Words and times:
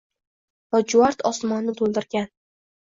Lojuvard 0.77 1.23
osmonni 1.33 1.79
to’ldirgan 1.83 2.31